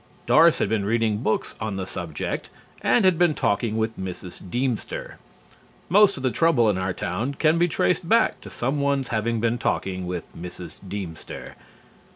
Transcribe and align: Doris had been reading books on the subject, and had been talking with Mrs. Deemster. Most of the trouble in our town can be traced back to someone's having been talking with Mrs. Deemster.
Doris 0.25 0.57
had 0.57 0.67
been 0.67 0.83
reading 0.83 1.19
books 1.19 1.53
on 1.61 1.75
the 1.75 1.85
subject, 1.85 2.49
and 2.81 3.05
had 3.05 3.19
been 3.19 3.35
talking 3.35 3.77
with 3.77 3.99
Mrs. 3.99 4.41
Deemster. 4.49 5.17
Most 5.89 6.17
of 6.17 6.23
the 6.23 6.31
trouble 6.31 6.67
in 6.71 6.77
our 6.79 6.91
town 6.91 7.35
can 7.35 7.59
be 7.59 7.67
traced 7.67 8.09
back 8.09 8.41
to 8.41 8.49
someone's 8.49 9.09
having 9.09 9.39
been 9.39 9.59
talking 9.59 10.07
with 10.07 10.23
Mrs. 10.35 10.79
Deemster. 10.87 11.53